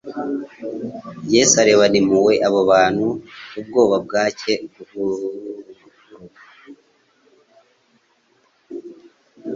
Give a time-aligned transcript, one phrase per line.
[1.33, 3.07] Yesu arebana impuhwe abo bantu
[3.59, 6.39] ubwoba bwatcye guhuruga,